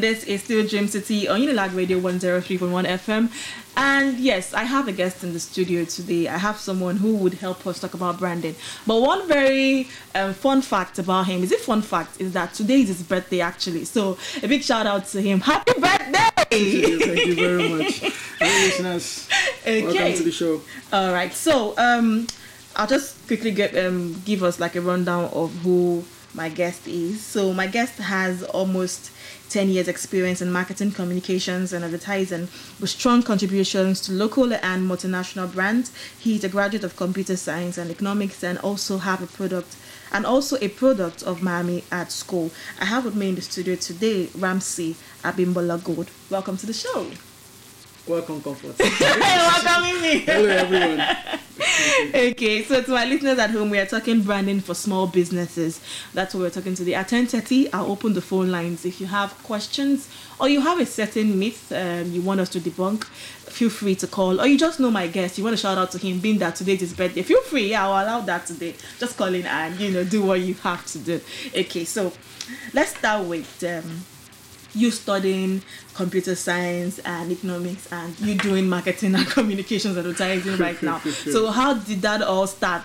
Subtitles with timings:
[0.00, 3.32] This is still Dream City on Unilag Radio 103.1 FM.
[3.76, 6.28] And yes, I have a guest in the studio today.
[6.28, 8.54] I have someone who would help us talk about branding.
[8.86, 12.82] But one very um, fun fact about him is a fun fact is that today
[12.82, 13.86] is his birthday actually.
[13.86, 15.40] So a big shout out to him.
[15.40, 16.30] Happy birthday!
[16.48, 17.98] Thank you very much.
[18.38, 19.28] Hey, listeners.
[19.62, 19.82] Okay.
[19.82, 20.60] Welcome to the show.
[20.92, 21.32] All right.
[21.32, 22.28] So um,
[22.76, 26.04] I'll just quickly get um, give us like a rundown of who
[26.34, 27.20] my guest is.
[27.20, 29.10] So my guest has almost
[29.48, 32.48] 10 years experience in marketing communications and advertising
[32.80, 35.92] with strong contributions to local and multinational brands.
[36.18, 39.76] He's a graduate of computer science and economics and also have a product
[40.12, 42.50] and also a product of Miami Ad School.
[42.80, 47.10] I have with me in the studio today ramsey abimbola gold welcome to the show
[48.08, 48.78] Welcome, Comfort.
[48.78, 51.02] welcoming me Hello, everyone.
[52.14, 55.82] okay, so to my listeners at home, we are talking branding for small businesses.
[56.14, 56.94] That's what we're talking today.
[56.94, 58.86] At 10.30, I'll open the phone lines.
[58.86, 60.08] If you have questions
[60.40, 64.06] or you have a certain myth um, you want us to debunk, feel free to
[64.06, 64.40] call.
[64.40, 66.56] Or you just know my guest, you want to shout out to him, being that
[66.56, 67.22] today's his birthday.
[67.22, 68.74] Feel free, yeah, I'll allow that today.
[68.98, 71.20] Just call in and, you know, do what you have to do.
[71.54, 72.10] Okay, so
[72.72, 73.62] let's start with...
[73.64, 74.04] Um,
[74.78, 75.60] you studying
[75.94, 80.98] computer science and economics and you doing marketing and communications advertising right now
[81.34, 82.84] so how did that all start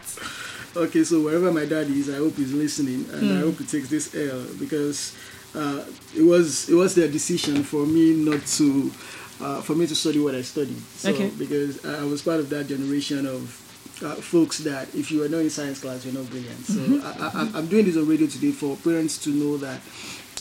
[0.75, 3.37] Okay, so wherever my dad is, I hope he's listening, and Hmm.
[3.37, 5.13] I hope he takes this L because
[5.53, 5.85] uh,
[6.17, 8.89] it was it was their decision for me not to
[9.39, 10.81] uh, for me to study what I studied.
[10.97, 11.29] So Okay.
[11.37, 13.59] because I was part of that generation of.
[14.03, 17.23] Uh, folks that if you are not in science class you're not brilliant so Mm-hmm.
[17.23, 19.79] I, I, I'm doing this on radio today for parents to know that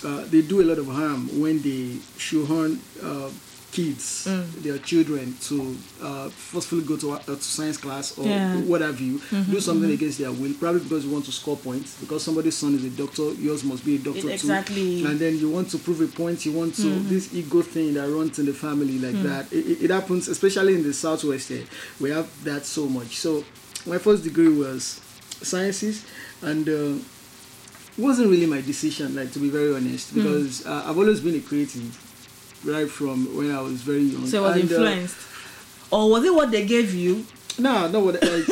[0.04, 3.30] uh, they do a lot of harm when they shoehorn uh,
[3.72, 4.62] kids, Mm.
[4.62, 8.52] their children, to uh, forcefully go to, uh, to science class or Yeah.
[8.52, 9.18] Mm-hmm, what have you,
[9.50, 11.96] do something against their will, probably because you want to score points.
[11.98, 15.00] Because somebody's son is a doctor, yours must be a doctor Exactly.
[15.00, 15.06] too.
[15.08, 16.44] And then you want to prove a point.
[16.44, 17.08] You want to Mm-hmm.
[17.08, 19.22] this ego thing that runs in the family like Mm.
[19.22, 19.50] that.
[19.50, 21.48] It, it, it happens, especially in the southwest.
[21.48, 21.64] Here,
[21.98, 23.16] we have that so much.
[23.16, 23.42] So
[23.86, 25.00] my first degree was
[25.42, 26.04] sciences,
[26.42, 26.68] and.
[27.98, 30.22] Uh, wasn't really my decision, like to be very honest, Hmm.
[30.22, 31.82] because uh, I've always been a creative,
[32.64, 34.26] right from when I was very young.
[34.26, 35.16] so it was And, uh, influenced
[35.90, 37.24] or was it what they gave you
[37.58, 38.46] no, not what like,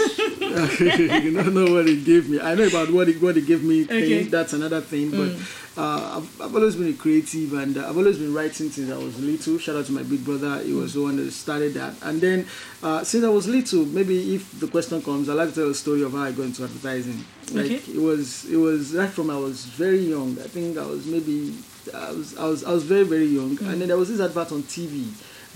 [1.33, 2.41] don't know what it gave me.
[2.41, 3.85] I know about what it what it gave me.
[3.85, 4.23] Okay.
[4.23, 5.11] Thing, that's another thing.
[5.11, 5.37] But
[5.81, 8.97] uh, I've, I've always been a creative, and uh, I've always been writing since I
[8.97, 9.59] was little.
[9.59, 10.61] Shout out to my big brother.
[10.63, 11.95] He was the one that started that.
[12.03, 12.47] And then
[12.83, 15.75] uh, since I was little, maybe if the question comes, I like to tell a
[15.75, 17.25] story of how I got into advertising.
[17.53, 17.75] Like Okay.
[17.93, 20.39] it was it was right from I was very young.
[20.39, 21.55] I think I was maybe
[21.95, 24.53] I was I was I was very very young, and then there was this advert
[24.53, 25.09] on TV,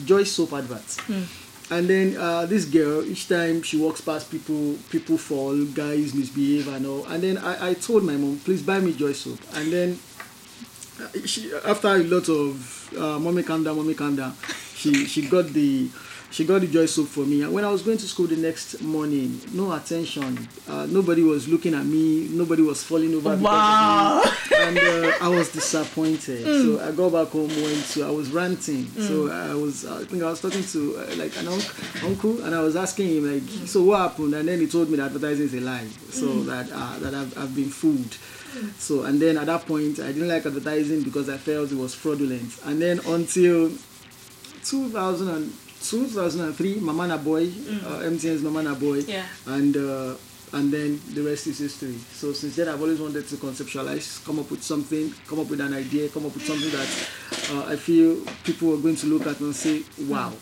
[0.04, 0.82] Joy soap advert.
[1.70, 6.68] And then uh, this girl, each time she walks past people, people fall, guys misbehave
[6.68, 7.06] and all.
[7.06, 9.38] And then I, I told my mom, please buy me Joy soap.
[9.54, 9.98] And then
[11.00, 14.36] uh, she, after a lot of uh, mommy calm down, mommy calm down,
[14.74, 15.88] she she got the
[16.30, 17.42] she got the joy soap for me.
[17.42, 21.48] And when I was going to school the next morning, no attention, uh, nobody was
[21.48, 23.36] looking at me, nobody was falling over.
[23.36, 24.22] wow
[24.78, 26.44] and uh, I was disappointed.
[26.44, 28.86] So I got back home, went to, I was ranting.
[29.00, 32.54] So I was, I think I was talking to uh, like an unc- uncle, and
[32.54, 34.34] I was asking him like, so what happened?
[34.34, 35.86] And then he told me that advertising is a lie.
[36.10, 38.16] So that uh, that I've, I've been fooled.
[38.78, 41.94] So and then at that point, I didn't like advertising because I felt it was
[41.94, 42.52] fraudulent.
[42.64, 43.70] And then until
[44.64, 45.52] 2000 and
[45.82, 49.26] 2003, Mamana Boy, uh, MTN's Mamana Boy, Yeah.
[49.46, 50.14] and uh,
[50.54, 51.98] and then the rest is history.
[52.12, 55.60] So since then, I've always wanted to conceptualize, come up with something, come up with
[55.60, 57.08] an idea, come up with something that
[57.52, 60.32] uh, I feel people are going to look at and say, "Wow."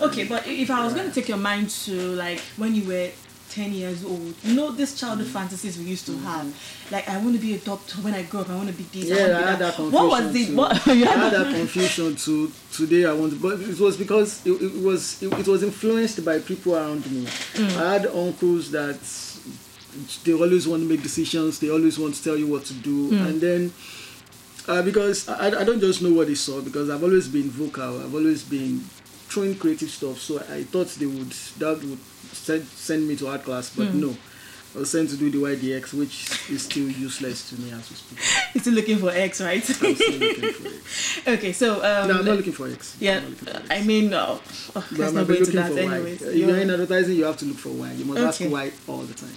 [0.00, 3.10] okay but if i was going to take your mind to like when you were
[3.52, 6.22] 10 years old you know these childhood fantasies we used to mm.
[6.22, 6.46] have
[6.90, 8.84] like i want to be a doctor when i grow up i want to be
[8.84, 9.92] this Yeah, wanna I had that confusion.
[9.92, 13.04] what was it what I had that confusion to today.
[13.04, 16.76] I want, but it was because it, it was it, it was influenced by people
[16.76, 17.24] around me.
[17.24, 17.76] Mm.
[17.76, 18.98] I had uncles that
[20.24, 21.58] they always want to make decisions.
[21.58, 23.26] They always want to tell you what to do, mm.
[23.26, 23.72] and then.
[24.68, 28.00] Uh, because I, I don't just know what they saw because I've always been vocal.
[28.00, 28.84] I've always been
[29.32, 30.18] throwing creative stuff.
[30.20, 31.98] So I thought they would that would
[32.32, 34.14] send, send me to art class, but no.
[34.74, 37.96] I was sent to do the YDX, which is still useless to me as we
[37.96, 38.18] speak.
[38.54, 41.28] You're still looking for x right I'm still looking for it.
[41.34, 42.96] okay so um No, I'm not looking for X.
[42.98, 43.70] yeah I'm not looking for X.
[43.70, 44.40] i mean no oh,
[44.72, 47.24] But let's I'm not not go into looking that anyways If you're in advertising, you
[47.24, 47.92] have to look for why.
[47.92, 48.50] You must ask Okay.
[48.50, 49.36] why all the time.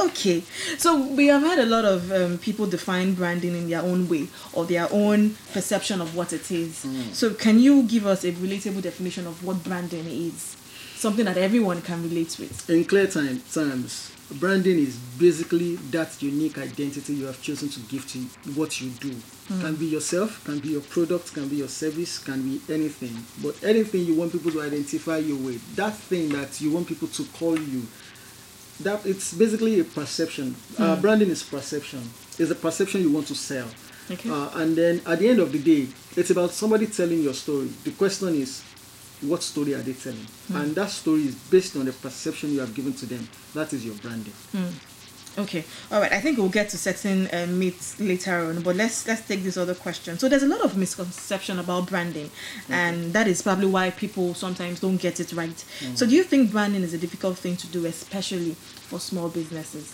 [0.00, 0.42] Okay,
[0.76, 4.28] so we have had a lot of um, people define branding in their own way
[4.52, 6.84] or their own perception of what it is.
[6.84, 7.14] Mm.
[7.14, 10.56] So, can you give us a relatable definition of what branding is?
[11.04, 12.70] something that everyone can relate with.
[12.70, 14.10] In clear time, terms,
[14.40, 18.18] branding is basically that unique identity you have chosen to give to
[18.58, 19.14] what you do.
[19.60, 23.14] Can be yourself, can be your product, can be your service, can be anything.
[23.42, 27.08] But anything you want people to identify you with, that thing that you want people
[27.08, 27.82] to call you,
[28.80, 30.54] that it's basically a perception.
[30.78, 32.00] Uh, branding is perception.
[32.38, 33.68] It's a perception you want to sell.
[34.10, 34.28] Okay.
[34.28, 37.68] Uh, and then at the end of the day, it's about somebody telling your story.
[37.84, 38.62] The question is,
[39.22, 40.26] what story are they telling?
[40.52, 43.26] And that story is based on the perception you have given to them.
[43.54, 44.34] That is your branding.
[45.36, 46.12] Okay, all right.
[46.12, 49.56] I think we'll get to certain uh, myths later on, but let's let's take this
[49.56, 50.16] other question.
[50.16, 52.30] So there's a lot of misconception about branding,
[52.68, 55.48] and that is probably why people sometimes don't get it right.
[55.48, 55.96] Mm-hmm.
[55.96, 59.92] So do you think branding is a difficult thing to do, especially for small businesses?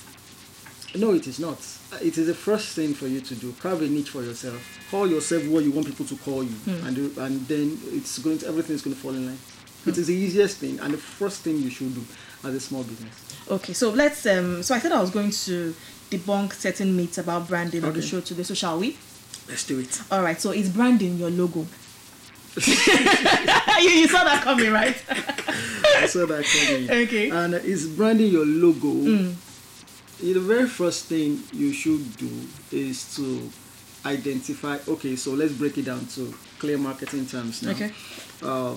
[0.95, 1.59] No, it is not.
[2.03, 3.53] It is the first thing for you to do.
[3.61, 4.61] Carve a niche for yourself.
[4.91, 6.87] Call yourself what you want people to call you, hmm.
[6.87, 9.39] and do- and then it's going to everything is going to fall in line.
[9.87, 10.01] It hmm.
[10.01, 12.05] is the easiest thing and the first thing you should do
[12.45, 13.30] as a small business.
[13.51, 14.25] Okay, so let's.
[14.27, 15.75] Um, so I said I was going to
[16.11, 18.45] debunk certain myths about branding on the show today.
[18.45, 18.97] So shall we?
[19.49, 20.01] Let's do it.
[20.11, 20.41] All right.
[20.41, 21.67] So is branding your logo?
[22.67, 24.97] you, you saw that coming, right?
[25.09, 26.91] I saw that coming.
[26.91, 27.31] Okay.
[27.31, 29.35] And is branding your logo.
[30.21, 32.31] The very first thing you should do
[32.71, 33.51] is to
[34.05, 34.79] identify.
[34.87, 37.71] Okay, so let's break it down to clear marketing terms now.
[37.71, 37.93] Okay.
[38.43, 38.77] Uh,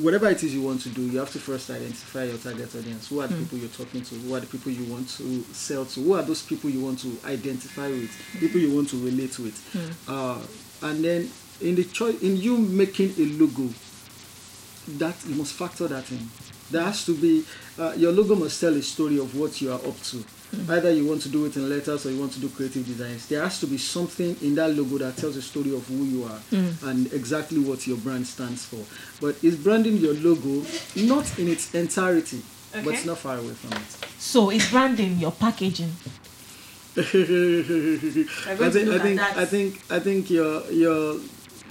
[0.00, 3.08] whatever it is you want to do, you have to first identify your target audience.
[3.08, 4.14] Who are the people you're talking to?
[4.14, 6.00] Who are the people you want to sell to?
[6.02, 8.10] Who are those people you want to identify with?
[8.40, 9.56] People you want to relate with?
[10.08, 10.38] Uh,
[10.82, 11.30] and then
[11.60, 13.68] in the choice, in you making a logo,
[14.98, 16.28] that you must factor that in.
[16.70, 17.44] There has to be
[17.78, 20.24] uh, your logo must tell a story of what you are up to.
[20.68, 23.26] Either you want to do it in letters or you want to do creative designs.
[23.28, 26.24] There has to be something in that logo that tells a story of who you
[26.24, 26.40] are
[26.88, 28.82] and exactly what your brand stands for.
[29.20, 30.64] But is branding your logo
[30.96, 34.10] not in its entirety, but it's not far away from it.
[34.18, 35.92] So is branding your packaging?
[36.96, 37.02] I
[38.70, 39.20] think, I think.
[39.20, 41.20] I think, I think you're you're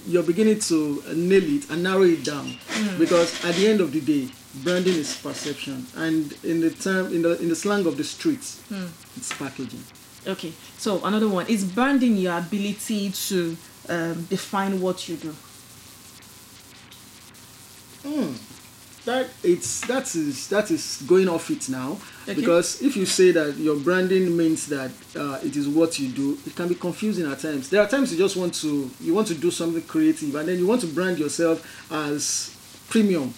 [0.06, 2.98] you're beginning to nail it and narrow it down Hmm.
[2.98, 4.28] because at the end of the day,
[4.64, 8.60] branding is perception, and in the term in the in the slang of the streets,
[8.68, 8.86] Hmm.
[9.16, 9.82] it's packaging.
[10.26, 10.52] Okay.
[10.78, 13.56] So another one is branding your ability to
[13.88, 15.34] um, define what you do.
[19.04, 21.96] That it's that is that is going off it now
[22.28, 22.34] Okay.
[22.34, 26.36] because if you say that your branding means that uh, it is what you do,
[26.44, 27.70] it can be confusing at times.
[27.70, 30.58] There are times you just want to you want to do something creative and then
[30.58, 32.50] you want to brand yourself as
[32.88, 33.32] premium.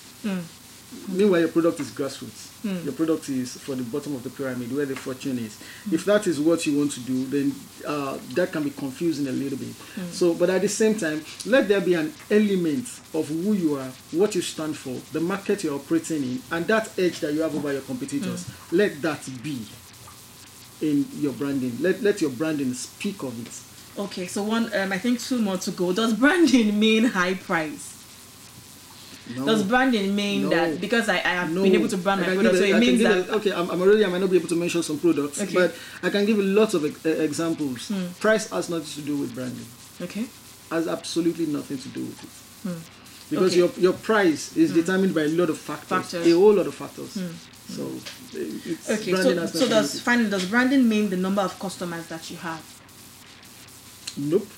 [1.08, 2.46] Meanwhile, your product is grassroots.
[2.84, 5.58] Your product is for the bottom of the pyramid where the fortune is.
[5.92, 7.54] If that is what you want to do, then
[7.86, 9.74] uh, that can be confusing a little bit.
[10.12, 13.90] So, but at the same time, let there be an element of who you are,
[14.12, 17.54] what you stand for, the market you're operating in, and that edge that you have
[17.54, 18.48] over your competitors.
[18.72, 19.60] Let that be
[20.80, 21.76] in your branding.
[21.80, 24.00] Let let your branding speak of it.
[24.00, 24.26] Okay.
[24.26, 25.92] So one, um, I think two more to go.
[25.92, 27.97] Does branding mean high price?
[29.36, 29.44] No.
[29.44, 30.50] Does branding mean No.
[30.50, 32.78] that because I, I have No, been able to brand my product, so it I
[32.80, 34.04] means that a- okay, I'm, I'm already.
[34.04, 35.52] I might not be able to mention some products, Okay.
[35.54, 37.88] but I can give you lots of ex- examples.
[37.88, 38.06] Hmm.
[38.20, 39.66] Price has nothing to do with branding.
[40.00, 40.26] okay.
[40.70, 42.76] Has absolutely nothing to do with it.
[43.30, 43.58] Because Okay.
[43.58, 46.24] your your price is determined by a lot of factors, Factors.
[46.24, 46.32] Hmm.
[46.32, 47.12] a whole lot of factors.
[47.76, 48.38] So uh,
[48.72, 49.12] it's Okay.
[49.12, 52.62] branding So so does finally does branding mean the number of customers that you have?
[54.16, 54.48] Nope.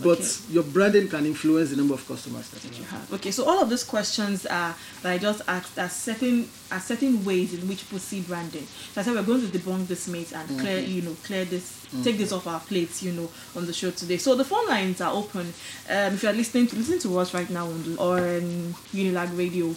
[0.00, 0.54] But Okay.
[0.54, 3.00] your branding can influence the number of customers that you you have.
[3.00, 3.12] have.
[3.14, 7.24] Okay, so all of these questions are that I just asked are certain are certain
[7.24, 8.66] ways in which people see branding.
[8.92, 10.60] So I said we're going to debunk this myth and mm-hmm.
[10.60, 12.02] clear you know clear this mm-hmm.
[12.02, 14.16] take this off our plates you know on the show today.
[14.16, 15.52] So the phone lines are open.
[15.90, 18.74] Um, if you are listening to listen to us right now on the, or on
[18.94, 19.74] Unilag Radio.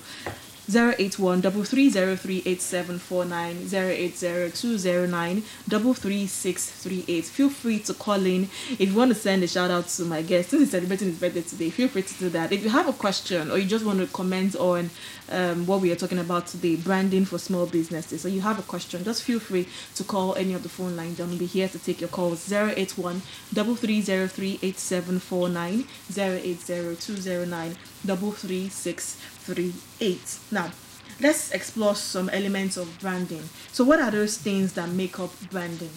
[0.67, 7.25] 081 3303879 080 33638.
[7.25, 10.22] Feel free to call in if you want to send a shout out to my
[10.22, 10.50] guest.
[10.50, 12.51] Since he's celebrating his birthday today, feel free to do that.
[12.51, 14.89] If you have a question or you just want to comment on
[15.29, 18.63] um, what we are talking about today, branding for small businesses, or you have a
[18.63, 21.19] question, just feel free to call any of the phone lines.
[21.19, 23.22] I'll be here to take your calls 081
[23.53, 30.39] 3303879 080 209 33638.
[30.51, 30.71] Now,
[31.19, 33.43] let's explore some elements of branding.
[33.71, 35.89] So, what are those things that make up branding?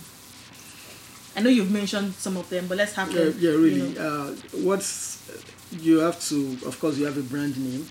[1.36, 3.36] I know you've mentioned some of them, but let's have Yeah, them.
[3.38, 3.92] yeah, you really.
[3.92, 4.00] know.
[4.00, 4.34] Uh,
[4.64, 5.18] what's
[5.80, 7.86] you have to, of course, you have a brand name,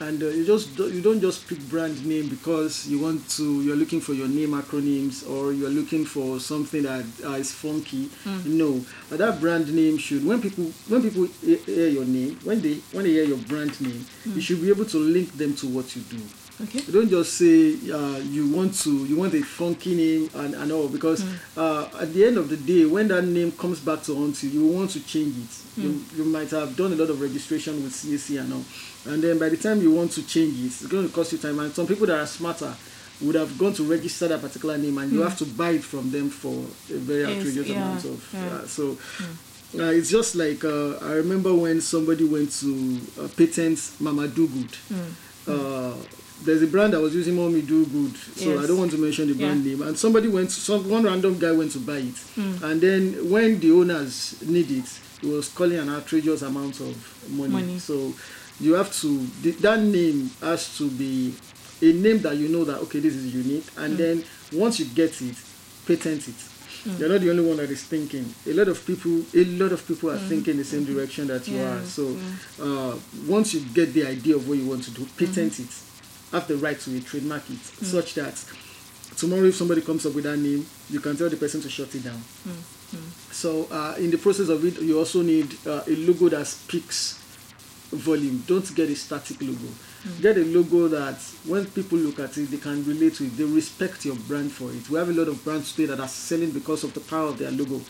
[0.00, 3.62] and uh, you just do, you don't just pick brand name because you want to.
[3.62, 8.06] You're looking for your name acronyms or you're looking for something that uh, is funky.
[8.24, 8.40] Hmm.
[8.58, 12.74] No, but that brand name should when people when people hear your name when they
[12.92, 14.34] when they hear your brand name, Hmm.
[14.34, 16.18] you should be able to link them to what you do.
[16.62, 16.80] Okay.
[16.86, 20.70] You don't just say uh, you want to you want a funky name and, and
[20.72, 21.24] all because
[21.56, 24.50] uh, at the end of the day, when that name comes back to haunt you,
[24.50, 25.80] you want to change it.
[25.82, 28.64] You, you might have done a lot of registration with CAC and all,
[29.12, 31.38] and then by the time you want to change it, it's going to cost you
[31.38, 31.58] time.
[31.60, 32.74] And some people that are smarter
[33.22, 36.10] would have gone to register that particular name, and you have to buy it from
[36.10, 36.52] them for
[36.94, 38.30] a very Yes, outrageous yeah, amount of.
[38.34, 38.46] yeah.
[38.46, 38.98] Uh, so.
[39.78, 44.48] Uh, it's just like uh, I remember when somebody went to uh, patent Mama Do
[44.48, 44.76] Good.
[45.46, 45.94] Uh,
[46.44, 48.64] there's a brand that was using Mommy Do Good, so Yes.
[48.64, 49.72] I don't want to mention the brand Yeah.
[49.72, 49.82] name.
[49.82, 52.64] And somebody went, some one random guy went to buy it, hmm.
[52.64, 54.84] and then when the owners need it,
[55.20, 56.96] he was calling an outrageous amount of
[57.30, 57.52] money.
[57.52, 57.78] Money.
[57.78, 58.14] So
[58.58, 61.34] you have to the, that name has to be
[61.82, 63.98] a name that you know that okay this is unique, and hmm.
[63.98, 65.36] then once you get it,
[65.86, 66.34] patent it.
[66.84, 66.96] Hmm.
[66.98, 68.24] You're not the only one that is thinking.
[68.46, 71.58] A lot of people, a lot of people are thinking the same direction that you
[71.58, 71.84] Yeah, are.
[71.84, 72.16] So
[72.62, 75.62] uh, once you get the idea of what you want to do, patent mm-hmm.
[75.64, 75.89] it.
[76.32, 78.36] Have the right to trademark it, such that
[79.16, 81.94] tomorrow if somebody comes up with that name, you can tell the person to shut
[81.94, 82.22] it down.
[83.30, 87.18] So uh, in the process of it, you also need uh, a logo that speaks
[87.90, 88.42] volume.
[88.46, 89.68] Don't get a static logo.
[90.20, 93.36] Get a logo that when people look at it, they can relate to it.
[93.36, 94.88] They respect your brand for it.
[94.88, 97.38] We have a lot of brands today that are selling because of the power of
[97.38, 97.80] their logo.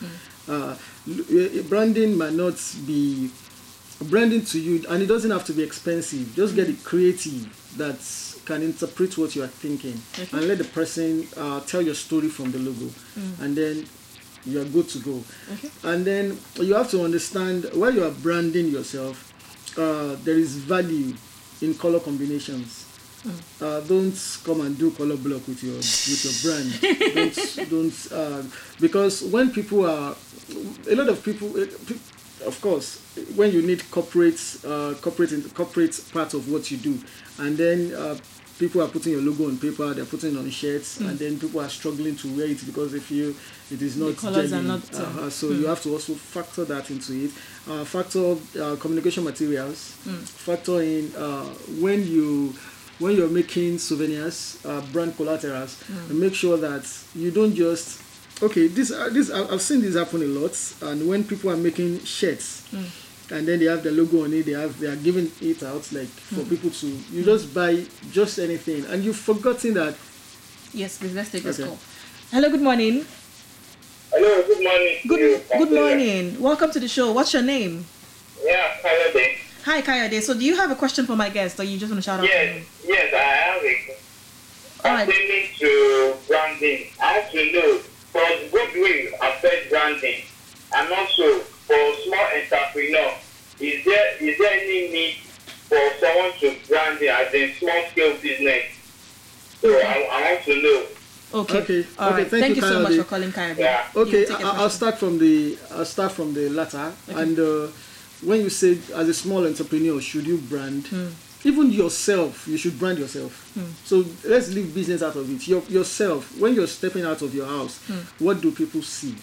[0.47, 0.75] Uh,
[1.09, 2.55] eh, branding might not
[2.85, 3.31] be
[4.09, 6.35] branding to you, and it doesn't have to be expensive.
[6.35, 7.99] Just get it creative that
[8.51, 10.27] can interpret what you are thinking, Okay.
[10.37, 12.89] and let the person uh, tell your story from the logo,
[13.41, 13.85] and then
[14.45, 15.23] you are good to go.
[15.53, 15.69] Okay.
[15.83, 19.15] And then you have to understand while you are branding yourself,
[19.77, 21.15] uh, there is value
[21.61, 22.85] in color combinations.
[23.61, 26.69] Uh, don't come and do color block with your with your brand.
[27.15, 28.43] don't don't uh,
[28.81, 30.15] because when people are
[30.89, 31.67] a lot of people, eh,
[32.47, 32.99] of course,
[33.35, 36.99] when you need corporate uh, corporate corporate part of what you do,
[37.37, 37.93] and then.
[37.93, 38.17] Uh,
[38.61, 41.59] People are putting your logo on paper, they're putting it on shirts, and then people
[41.61, 43.29] are struggling to wear it because they feel
[43.73, 44.09] it is not
[44.53, 47.31] are not, uh, Uh-huh, so you have to also factor that into it.
[47.67, 49.79] Uh, factor uh, communication materials.
[50.47, 51.45] Factor in uh,
[51.81, 52.53] when you
[52.99, 55.71] when you're making souvenirs, uh, brand collaterals,
[56.09, 57.99] and make sure that you don't just
[58.43, 58.67] okay.
[58.67, 60.53] This uh, this I've seen this happen a lot,
[60.83, 62.61] and when people are making shirts.
[63.31, 64.45] And then they have the logo on it.
[64.45, 66.49] They have they are giving it out like for hmm.
[66.49, 66.87] people to.
[66.87, 69.95] You just buy just anything, and you've forgotten that
[70.73, 71.67] Yes, please, let's take this Okay.
[71.67, 71.77] call.
[72.31, 73.05] Hello, good morning.
[74.09, 74.97] Hello, good morning.
[75.05, 76.39] Good good morning.
[76.41, 77.11] Welcome to the show.
[77.11, 77.85] What's your name?
[78.41, 79.37] Yeah, Kayode.
[79.65, 80.21] Hi, Kayode.
[80.21, 82.21] So, do you have a question for my guest, or you just want to shout
[82.21, 82.23] out?
[82.25, 82.65] to Yes, him?
[82.85, 85.05] yes, I have a All right.
[85.05, 86.87] pertaining to branding.
[87.01, 87.81] I have to know
[88.13, 90.21] does goodwill affect branding,
[90.73, 93.13] and also for small entrepreneur,
[93.59, 95.15] is there is there any need
[95.69, 98.65] for someone to brand it as a small scale business?
[99.61, 100.85] So I, I want to know.
[101.33, 101.59] Okay.
[101.59, 102.27] Okay, All okay, right.
[102.27, 103.57] thank Thank, you, you, so much for calling, Kayode.
[103.57, 103.87] Yeah.
[103.95, 106.91] Okay, You take your I, I'll start from the I'll start from the latter.
[107.07, 107.21] Okay.
[107.21, 107.67] And uh,
[108.21, 110.87] when you say as a small entrepreneur, should you brand?
[110.87, 111.07] Hmm.
[111.43, 113.51] Even yourself, you should brand yourself.
[113.53, 113.71] Hmm.
[113.85, 115.47] So let's leave business out of it.
[115.47, 118.23] Your, yourself, when you're stepping out of your house, hmm.
[118.23, 119.15] what do people see?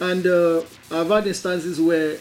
[0.00, 2.18] And uh, I've had instances where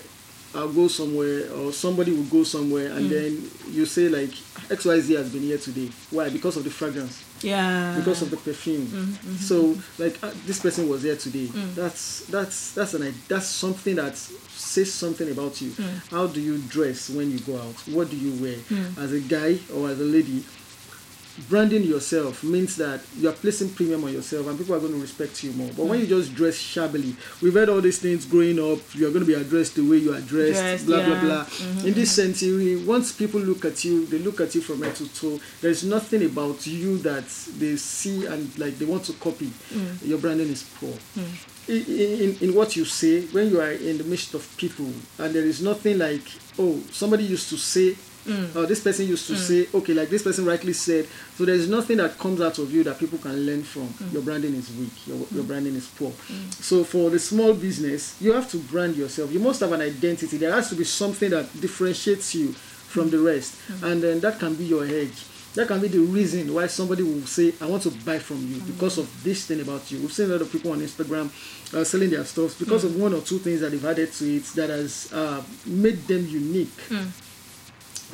[0.56, 3.14] I'll go somewhere or somebody will go somewhere and hmm.
[3.14, 4.30] then you say like
[4.70, 5.90] XYZ has been here today.
[6.12, 6.30] Why?
[6.30, 7.96] Because of the fragrance Yeah.
[7.98, 8.86] because of the perfume.
[8.88, 10.04] Mm-hmm, mm-hmm, so mm-hmm.
[10.04, 11.48] like uh, this person was here today.
[11.48, 11.76] Mm.
[11.76, 15.72] That's that's that's an that's something that says something about you.
[15.72, 16.10] Mm.
[16.10, 17.76] How do you dress when you go out?
[17.88, 18.98] What do you wear mm.
[18.98, 20.44] as a guy or as a lady?
[21.50, 25.00] Branding yourself means that you are placing premium on yourself and people are going to
[25.02, 25.70] respect you more.
[25.76, 28.80] But when you just dress shabbily, we've heard all these things growing up.
[28.94, 31.10] You're going to be addressed the way you are dressed, Dressed, blah yeah.
[31.22, 31.84] blah blah.
[31.86, 35.14] In this century, once people look at you, they look at you from head to
[35.14, 35.40] toe.
[35.62, 37.28] There's nothing about you that
[37.60, 39.48] they see and like they want to copy.
[39.74, 40.08] Mm.
[40.08, 40.94] Your branding is poor.
[41.18, 41.26] Mm.
[41.68, 41.72] I-
[42.26, 44.86] In, in what you say, when you are in the midst of people,
[45.20, 46.22] and there is nothing like,
[46.60, 47.96] oh, somebody used to say,
[48.26, 48.56] Mm.
[48.56, 49.38] or this person used to mm.
[49.38, 51.08] say, okay, like this person rightly said.
[51.36, 53.88] So there's nothing that comes out of you that people can learn from.
[53.88, 54.14] Mm.
[54.14, 55.08] Your branding is weak.
[55.08, 56.12] Your, your branding is poor.
[56.50, 59.32] So for the small business, you have to brand yourself.
[59.32, 60.38] You must have an identity.
[60.38, 62.54] There has to be something that differentiates you
[62.96, 65.26] from the rest, and then that can be your edge.
[65.56, 68.60] That can be the reason why somebody will say, "I want to buy from you
[68.62, 71.30] because of this thing about you." We've seen a lot of people on Instagram
[71.74, 74.44] uh, selling their stuff because of one or two things that they've added to it
[74.56, 76.78] that has uh, made them unique.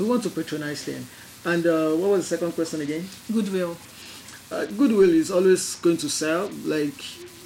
[0.01, 1.05] We want to patronize them.
[1.45, 3.07] And uh, what was the second question again?
[3.31, 3.77] Goodwill.
[4.51, 6.49] Uh, goodwill is always going to sell.
[6.65, 6.93] Like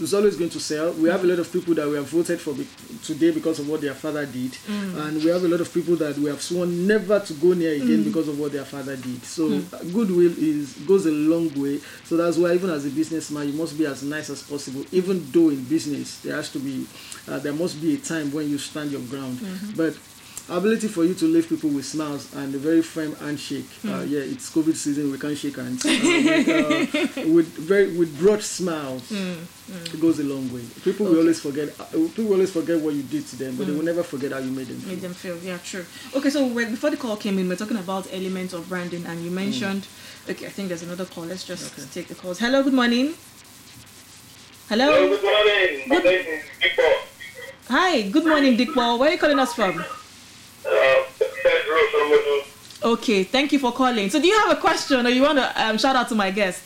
[0.01, 0.91] is always going to sell.
[0.93, 2.67] We have a lot of people that we have voted for be-
[3.03, 6.17] today because of what their father did, and we have a lot of people that
[6.17, 9.23] we have sworn never to go near again because of what their father did.
[9.23, 11.79] So uh, goodwill is goes a long way.
[12.03, 14.83] So that's why even as a businessman, you must be as nice as possible.
[14.91, 16.85] Even though in business there has to be,
[17.29, 19.39] uh, there must be a time when you stand your ground,
[19.77, 19.95] but
[20.49, 23.65] ability for you to leave people with smiles and a very firm handshake.
[23.87, 25.11] Uh, yeah, it's COVID season.
[25.11, 25.83] We can't shake hands.
[25.85, 30.61] Uh, with, uh, with very with broad smiles, it goes a long way.
[30.83, 31.69] People will always forget.
[31.79, 34.31] Uh, people will always forget what you did to them, but they will never forget
[34.31, 34.77] how you made them.
[34.77, 34.89] Feel.
[34.89, 35.09] Made Feel.
[35.09, 35.85] them feel, yeah, true.
[36.15, 39.23] Okay, so when, before the call came in, we're talking about elements of branding, and
[39.23, 39.87] you mentioned,
[40.29, 41.25] okay, I think there's another call.
[41.25, 41.87] Let's just Okay.
[41.91, 42.37] take the calls.
[42.39, 43.15] Hello, good morning.
[44.69, 45.09] Hello, Hello.
[45.09, 45.83] good morning.
[45.87, 46.43] My name is
[47.67, 48.99] Hi, good morning, Dipo.
[48.99, 49.83] Where are you calling us from?
[52.83, 54.09] Okay, thank you for calling.
[54.09, 56.29] So, do you have a question or you want to um, shout out to my
[56.29, 56.61] guest?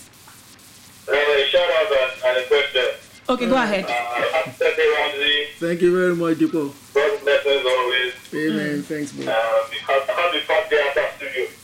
[1.08, 1.14] Uh,
[1.48, 2.86] shout out and, and a question.
[3.30, 3.86] Okay, go ahead.
[3.86, 5.46] Uh, happy birthday, Ramsey.
[5.60, 6.74] Thank you very much, Dipo.
[6.94, 8.14] God bless us always.
[8.34, 8.84] Amen.
[8.84, 9.26] Thanks, bro.
[9.28, 9.38] Uh,
[9.70, 11.48] because I'm the first day after studio.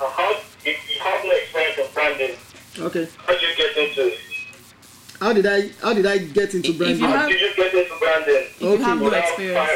[0.00, 2.36] Uh, how, if you have no experience of branding,
[2.78, 3.06] okay.
[3.26, 4.18] how did you get into it?
[5.20, 5.68] How did I?
[5.82, 7.00] How did I get into If- if branding?
[7.00, 8.34] you How have- did you get into branding?
[8.34, 9.70] If you have no experience.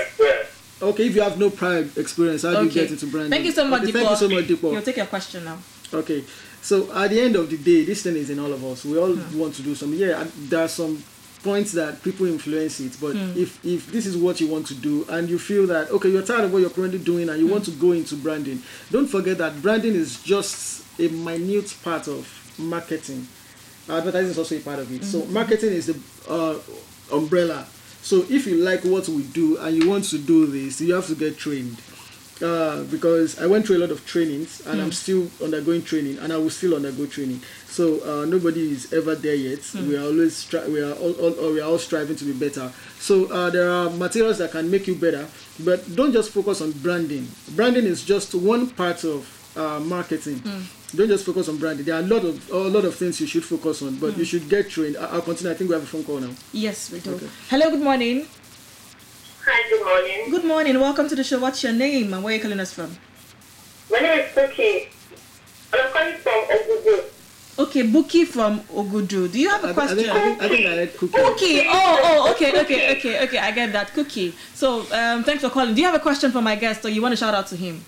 [0.80, 3.30] Okay, if you have no prior experience, how do you get into branding?
[3.30, 3.92] Thank you so much, Okay.
[3.92, 4.72] Thank you so much, Dipo.
[4.72, 5.58] You'll take your question now.
[5.92, 6.22] Okay,
[6.62, 8.84] so at the end of the day, this thing is in all of us.
[8.84, 9.38] We all hmm.
[9.38, 9.98] want to do something.
[9.98, 11.02] Yeah, there are some
[11.42, 13.32] points that people influence it, but hmm.
[13.38, 16.22] if if this is what you want to do and you feel that okay, you're
[16.22, 17.52] tired of what you're currently doing and you hmm.
[17.52, 22.28] want to go into branding, don't forget that branding is just a minute part of
[22.58, 23.26] marketing.
[23.88, 25.02] Advertising is also a part of it.
[25.04, 25.98] So marketing is the
[26.30, 26.58] uh,
[27.16, 27.66] umbrella.
[28.02, 31.06] So if you like what we do and you want to do this, you have
[31.08, 31.76] to get trained
[32.40, 36.32] uh, because I went through a lot of trainings and I'm still undergoing training and
[36.32, 37.40] I will still undergo training.
[37.66, 39.60] So uh, nobody is ever there yet.
[39.74, 42.32] We are always stri- we are all, all, all- we are all striving to be
[42.32, 42.72] better.
[43.00, 45.26] So uh, there are materials that can make you better,
[45.64, 47.26] but don't just focus on branding.
[47.56, 49.26] Branding is just one part of
[49.56, 50.40] uh, marketing.
[50.96, 51.84] Don't just focus on branding.
[51.84, 54.24] There are a lot of a lot of things you should focus on, but you
[54.24, 54.96] should get trained.
[54.96, 55.52] I- I'll continue.
[55.52, 56.30] I think we have a phone call now.
[56.52, 57.12] Yes, we do.
[57.14, 57.28] Okay.
[57.50, 58.26] Hello, good morning.
[59.44, 60.30] Hi, good morning.
[60.30, 60.80] Good morning.
[60.80, 61.38] Welcome to the show.
[61.40, 62.96] What's your name and where are you calling us from?
[63.90, 64.88] My name is Cookie.
[65.72, 67.04] And I'm calling from Ogudu.
[67.58, 69.30] Okay, Buki from Ogudu.
[69.30, 69.96] Do you have I, a thi- I, question?
[69.98, 71.12] think, I, think, I think I had cookie.
[71.18, 71.60] Cookie.
[71.68, 73.38] Oh, oh, okay, okay, okay, okay.
[73.38, 73.92] I get that.
[73.92, 74.32] Cookie.
[74.54, 75.74] So, um, thanks for calling.
[75.74, 77.56] Do you have a question for my guest, or you want to shout out to
[77.56, 77.84] him?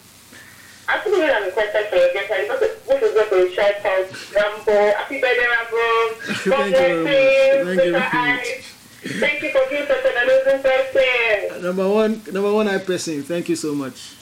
[0.91, 4.07] Actually, when I'm contact for your guest, I know this is just a shout out.
[4.35, 5.85] Rambo, happy birthday, Rambo.
[6.19, 7.15] Thank you very much.
[7.65, 8.80] Thank you very much.
[9.03, 11.63] Thank you for being such an amazing person.
[11.63, 13.23] Number one, number one, I person.
[13.23, 13.95] Thank you so much.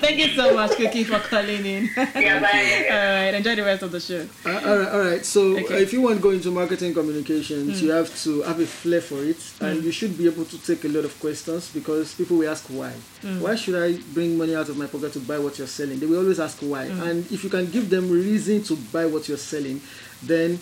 [0.00, 1.88] Thank you so much, Cookie, for calling in.
[1.96, 2.86] All Yeah, bye.
[3.26, 4.26] right, enjoy the rest of the show.
[4.44, 5.24] Uh, all right, all right.
[5.24, 5.74] So Okay.
[5.76, 9.00] uh, if you want to go into marketing communications, you have to have a flair
[9.00, 12.38] for it, and you should be able to take a lot of questions because people
[12.38, 12.92] will ask why.
[13.40, 15.98] Why should I bring money out of my pocket to buy what you're selling?
[16.00, 19.28] They will always ask why, and if you can give them reason to buy what
[19.28, 19.80] you're selling,
[20.22, 20.58] then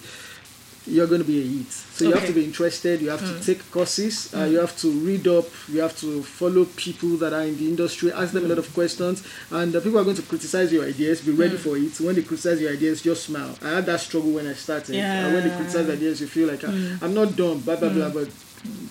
[0.87, 1.73] you're going to be a hit.
[1.73, 3.01] So you have to be interested.
[3.01, 4.33] You have to take courses.
[4.35, 5.47] Uh, you have to read up.
[5.69, 8.13] You have to follow people that are in the industry.
[8.13, 9.27] Ask them a lot of questions.
[9.51, 11.21] And the people are going to criticize your ideas.
[11.23, 11.99] Be ready for it.
[12.01, 13.57] When they criticize your ideas, just smile.
[13.63, 14.97] I had that struggle when I started.
[14.97, 16.69] Uh, when they criticize ideas, you feel like uh,
[17.03, 17.61] I'm not dumb.
[17.61, 18.11] Blah blah blah.
[18.11, 18.29] But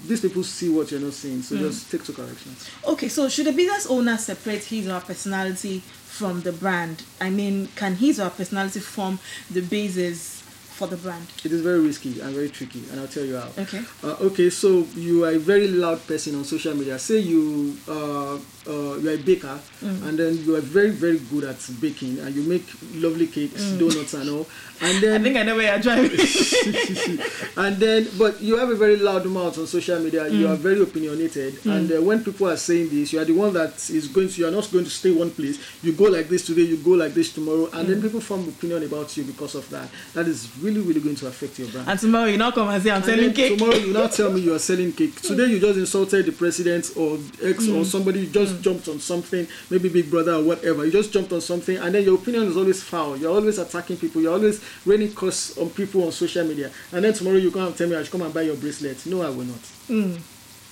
[0.07, 1.41] these people see what you're not seeing.
[1.41, 2.69] So just take two corrections.
[2.85, 7.03] Okay, so should a business owner separate his or her personality from the brand?
[7.19, 10.34] I mean, can his or her personality form the basis
[10.75, 11.25] for the brand?
[11.43, 13.49] It is very risky and very tricky, and I'll tell you how.
[13.57, 13.81] Okay.
[14.03, 16.99] Uh, okay, so you are a very loud person on social media.
[16.99, 20.07] Say you uh, uh, you are a baker, mm.
[20.07, 23.79] and then you are very very good at baking, and you make lovely cakes, mm.
[23.79, 24.47] donuts, and all.
[24.81, 26.11] And then I think I know where you're driving.
[27.57, 30.27] and then, but you have a very loud mouth on social media.
[30.27, 30.51] You mm.
[30.53, 33.89] are very opinionated, and uh, when people are saying this, you are the one that
[33.89, 34.41] is going to.
[34.41, 35.59] You are not going to stay one place.
[35.83, 38.83] You go like this today, you go like this tomorrow, and then people form opinion
[38.83, 39.89] about you because of that.
[40.13, 41.87] That is really really going to affect your brand.
[41.89, 43.57] and tomorrow you now come and say I'm And selling cake.
[43.57, 45.21] Tomorrow you now tell me you are selling cake.
[45.21, 48.21] Today you just insulted the president or ex or somebody.
[48.21, 50.85] You just jumped on something, maybe Big Brother or whatever.
[50.85, 53.17] You just jumped on something, and then your opinion is always foul.
[53.17, 54.21] You're always attacking people.
[54.21, 56.71] You're always raining curse on people on social media.
[56.91, 59.05] And then tomorrow you come and tell me I should come and buy your bracelet.
[59.05, 60.21] No, I will not.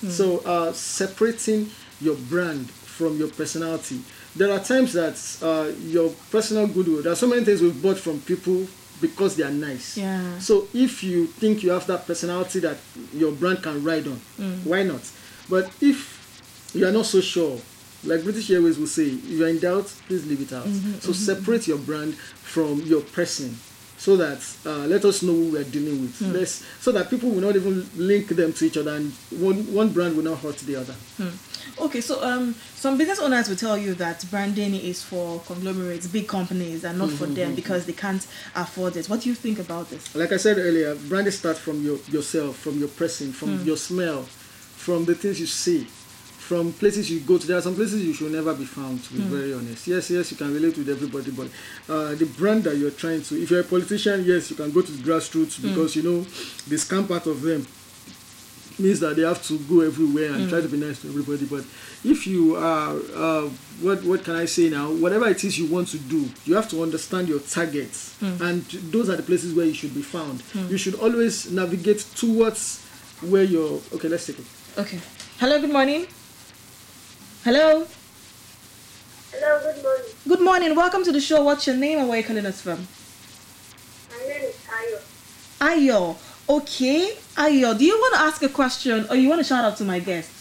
[0.09, 1.69] So uh, separating
[2.01, 4.01] your brand from your personality.
[4.35, 7.01] There are times that uh, your personal goodwill.
[7.03, 8.67] There are so many things we've bought from people
[8.99, 9.97] because they are nice.
[9.97, 10.39] Yeah.
[10.39, 12.77] So if you think you have that personality that
[13.13, 14.19] your brand can ride on,
[14.63, 15.01] why not?
[15.49, 17.59] But if you are not so sure,
[18.05, 20.65] like British Airways will say, if you're in doubt, please leave it out.
[20.65, 21.71] Mm-hmm, so mm-hmm, separate mm-hmm.
[21.71, 23.57] your brand from your person.
[24.03, 26.19] so that uh, let us know who we are dealing with.
[26.19, 26.33] Hmm.
[26.33, 29.93] Let's, so that people will not even link them to each other, and one one
[29.93, 30.93] brand will not hurt the other.
[31.15, 31.29] Hmm.
[31.85, 36.27] Okay, so um, some business owners will tell you that branding is for conglomerates, big
[36.27, 39.07] companies, and not for them because they can't afford it.
[39.07, 40.13] What do you think about this?
[40.13, 43.65] Like I said earlier, branding starts from your yourself, from your pressing, from hmm.
[43.65, 45.87] your smell, from the things you see,
[46.43, 47.47] from places you go to.
[47.47, 49.01] There are some places you should never be found.
[49.05, 49.29] To be hmm.
[49.35, 51.47] very honest, yes, yes, you can relate with everybody, but
[51.91, 53.41] uh, the brand that you're trying to.
[53.41, 55.69] If you're a politician, yes, you can go to the grassroots hmm.
[55.69, 56.21] because you know
[56.67, 57.65] the scam part of them
[58.79, 60.49] means that they have to go everywhere and hmm.
[60.49, 61.45] try to be nice to everybody.
[61.45, 61.63] But
[62.03, 63.49] if you are, uh,
[63.81, 64.91] what what can I say now?
[64.91, 69.09] Whatever it is you want to do, you have to understand your targets, and those
[69.09, 70.43] are the places where you should be found.
[70.69, 72.83] You should always navigate towards
[73.21, 73.79] where you're.
[73.95, 74.45] Okay, let's take it.
[74.77, 74.99] Okay.
[75.39, 76.07] Hello, good morning.
[77.43, 77.85] Hello.
[79.33, 80.11] Hello, good morning.
[80.25, 80.75] Good morning.
[80.77, 81.43] Welcome to the show.
[81.43, 82.87] What's your name and where are you calling us from?
[84.09, 84.97] My name is Ayo.
[85.59, 86.15] Ayo.
[86.47, 87.17] Okay.
[87.35, 89.83] Ayo, do you want to ask a question or you want to shout out to
[89.83, 90.31] my guest?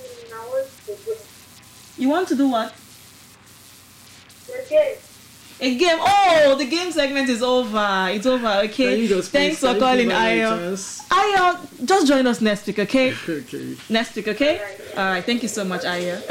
[0.00, 1.12] Mm, I want to go.
[1.98, 2.72] You want to do what?
[4.46, 4.96] The game.
[5.60, 5.98] A game.
[6.00, 8.08] Oh, the game segment is over.
[8.10, 8.60] It's over.
[8.66, 9.08] Okay.
[9.08, 10.74] Just Thanks for calling, Ayo.
[11.10, 13.12] Ayo, just join us next week, okay?
[13.28, 13.76] Okay.
[13.88, 14.60] Next week, okay?
[14.96, 15.24] All right.
[15.24, 16.22] Thank you so much, Ayo.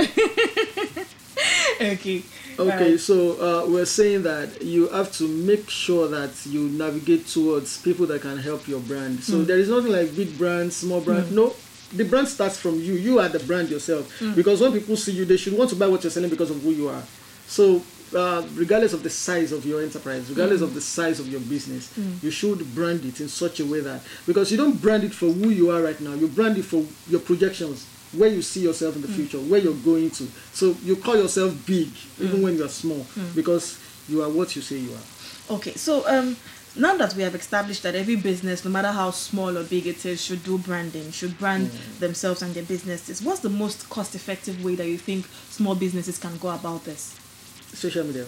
[1.93, 2.23] okay.
[2.59, 2.99] Okay, Alright.
[2.99, 8.07] so uh, we're saying that you have to make sure that you navigate towards people
[8.07, 9.23] that can help your brand.
[9.23, 9.43] So hmm.
[9.43, 11.27] there is nothing like big brand, small brand.
[11.27, 11.35] Hmm.
[11.35, 11.55] No,
[11.93, 12.93] the brand starts from you.
[12.93, 14.11] You are the brand yourself.
[14.17, 14.33] Hmm.
[14.33, 16.59] Because when people see you, they should want to buy what you're selling because of
[16.63, 17.03] who you are.
[17.45, 17.83] So
[18.15, 21.91] uh, regardless of the size of your enterprise, regardless of the size of your business,
[22.23, 25.27] you should brand it in such a way that because you don't brand it for
[25.27, 28.95] who you are right now, you brand it for your projections, where you see yourself
[28.95, 30.23] in the future, where you're going to.
[30.53, 31.89] So you call yourself big
[32.19, 35.55] even when you are small because you are what you say you are.
[35.57, 36.35] Okay, so um,
[36.75, 40.05] now that we have established that every business, no matter how small or big it
[40.05, 44.63] is, should do branding, should brand themselves and their businesses, what's the most cost effective
[44.63, 47.17] way that you think small businesses can go about this?
[47.73, 48.25] Social media.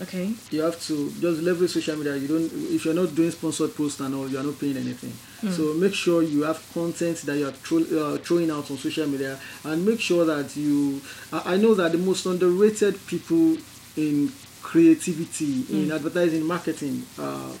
[0.00, 0.32] Okay.
[0.52, 2.16] you have to just leverage social media.
[2.16, 5.12] You don't if you're not doing sponsored posts and all, you are not paying anything.
[5.52, 9.06] So make sure you have content that you are throw, uh, throwing out on social
[9.08, 11.00] media, and make sure that you.
[11.32, 13.56] I I know that the most underrated people
[13.96, 14.30] in
[14.62, 17.02] creativity, in advertising, marketing.
[17.18, 17.52] Uh,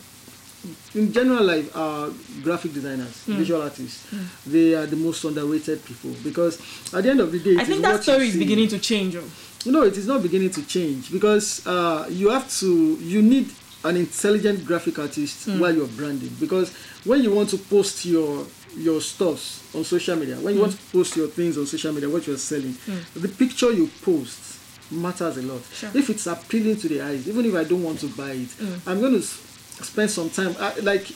[0.94, 2.10] in general life are
[2.42, 4.10] graphic designers visual artists
[4.44, 6.58] they are the most underrated people because
[6.92, 9.14] at the end of the day I think that story is beginning to change.
[9.14, 9.22] oh.
[9.70, 12.94] No, it is not beginning to change because uh, you have to.
[12.96, 13.50] You need
[13.84, 15.60] an intelligent graphic artist hmm.
[15.60, 18.44] while you're branding because when you want to post your
[18.76, 20.68] your stuffs on social media, when you hmm.
[20.68, 22.98] want to post your things on social media, what you're selling, hmm.
[23.20, 24.56] the picture you post
[24.90, 25.62] matters a lot.
[25.72, 25.90] Sure.
[25.94, 28.48] If it's appealing to the eyes, even if I don't want to buy it,
[28.86, 30.54] I'm going to spend some time.
[30.82, 31.06] Like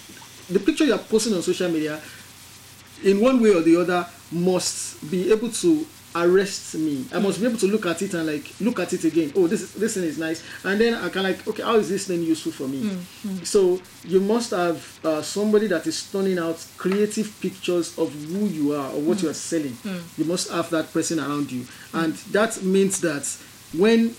[0.50, 2.00] the picture you're posting on social media,
[3.04, 7.07] in one way or the other must be able to arrest me.
[7.12, 9.33] I must be able to look at it and like look at it again.
[9.37, 10.42] Oh this is, this thing is nice.
[10.64, 12.83] And then i can like okay how is this thing useful for me?
[12.83, 12.96] Mm,
[13.27, 13.46] mm.
[13.46, 18.72] So you must have uh, somebody that is turning out creative pictures of who you
[18.75, 19.25] are or what mm.
[19.25, 19.77] you are selling.
[20.16, 21.66] You must have that person around you.
[21.94, 23.25] And that means that
[23.79, 24.14] when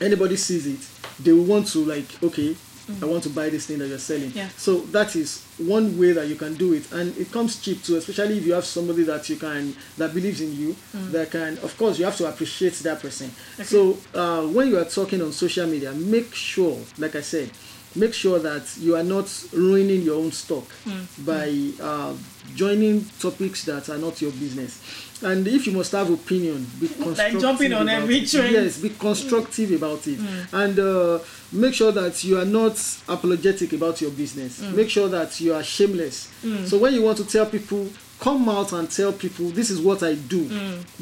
[0.00, 0.80] anybody sees it
[1.22, 2.56] they will want to like okay
[3.00, 4.30] i want to buy this thing that you're selling.
[4.34, 4.48] Yeah.
[4.56, 6.90] so that is one way that you can do it.
[6.92, 10.40] And it comes cheap too especially if you have somebody that you can that believes
[10.40, 10.74] in you
[11.12, 13.30] that can of course you have to appreciate that person.
[13.62, 17.50] So uh, when you are talking on social media make sure like i said
[17.94, 21.24] make sure that you are not ruining your own stock hmm.
[21.24, 22.14] by uh,
[22.54, 24.80] joining topics that are not your business.
[25.22, 28.52] And if you must have opinion be constructive Like jumping on every trend.
[28.52, 30.16] yes be constructive about it.
[30.18, 30.56] Hmm.
[30.56, 31.18] And uh,
[31.52, 32.76] make sure that you are not
[33.08, 34.60] apologetic about your business.
[34.60, 34.76] Hmm.
[34.76, 36.30] Make sure that you are shameless.
[36.66, 40.02] So when you want to tell people come out and tell people this is what
[40.02, 40.48] i do.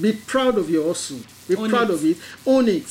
[0.01, 1.21] Be proud of your hustle.
[1.49, 1.95] Be Own proud it.
[1.95, 2.17] of it.
[2.47, 2.87] Own it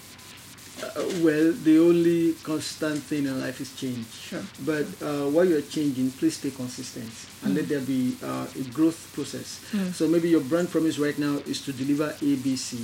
[0.82, 0.90] Uh,
[1.22, 4.06] well, the only constant thing in life is change.
[4.30, 4.44] Sure.
[4.66, 7.10] But uh, while you're changing, please stay consistent
[7.44, 9.60] and let there be uh, a growth process.
[9.94, 12.80] So maybe your brand promise right now is to deliver ABC.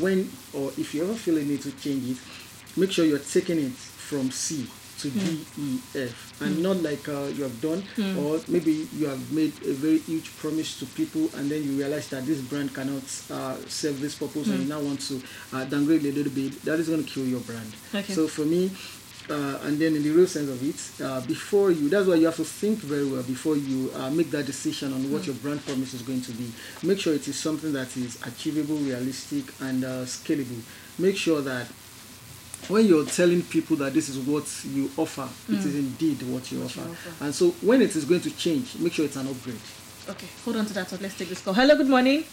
[0.00, 2.18] When or if you ever feel a need to change it,
[2.76, 4.66] make sure you're taking it from C
[5.02, 7.82] to D, E, F, and not like uh, you have done,
[8.18, 12.08] or maybe you have made a very huge promise to people, and then you realize
[12.08, 15.20] that this brand cannot uh, serve this purpose, and you now want to
[15.52, 16.62] uh, downgrade a little bit.
[16.62, 17.70] That is going to kill your brand.
[17.94, 18.12] Okay.
[18.12, 18.70] So for me,
[19.30, 22.26] uh, and then in the real sense of it, uh, before you, that's why you
[22.26, 25.64] have to think very well before you uh, make that decision on what your brand
[25.64, 26.50] promise is going to be.
[26.82, 30.60] Make sure it is something that is achievable, realistic, and uh, scalable.
[30.98, 31.66] Make sure that
[32.68, 35.66] when you're telling people that this is what you offer, it mm.
[35.66, 36.80] is indeed what you offer.
[36.80, 37.24] offer.
[37.24, 39.58] And so when it is going to change, make sure it's an upgrade.
[40.08, 40.88] Okay, hold on to that.
[40.88, 41.54] So let's take this call.
[41.54, 42.24] Hello, good morning.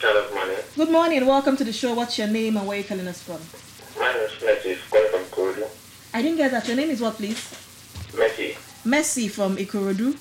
[0.00, 0.56] Hello, money.
[0.76, 1.26] Good morning.
[1.26, 1.94] Welcome to the show.
[1.94, 3.40] What's your name and where are you calling us from?
[4.00, 5.68] My name is Messi, calling from Korea.
[6.12, 6.66] I didn't get that.
[6.66, 7.38] Your name is what, please?
[8.12, 8.54] Messi.
[8.84, 10.16] Messi from Ikorodu.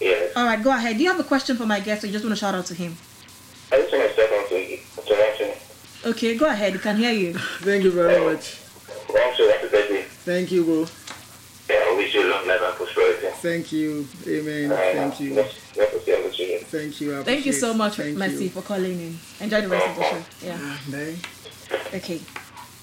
[0.00, 0.32] Yes.
[0.36, 0.98] All right, go ahead.
[0.98, 2.66] Do you have a question for my guest or you just want to shout out
[2.66, 2.96] to him?
[3.72, 6.10] I just want to step on to, to mention.
[6.10, 6.74] Okay, go ahead.
[6.74, 7.34] We can hear you.
[7.60, 8.65] Thank you very much.
[9.08, 10.02] Also, happy birthday.
[10.24, 10.86] Thank you, bro.
[11.68, 13.26] Yeah, I wish you long life and prosperity.
[13.42, 14.06] Thank you.
[14.26, 14.72] Amen.
[14.72, 15.34] Uh, Thank you.
[15.34, 16.60] Let's, let's see how the children.
[16.64, 17.20] Thank you.
[17.20, 18.48] I Thank you so much, Thank Messi, you.
[18.50, 19.18] for calling in.
[19.40, 20.22] Enjoy the rest of the show.
[20.42, 20.76] Yeah.
[20.90, 21.16] Bye.
[21.94, 22.20] Okay.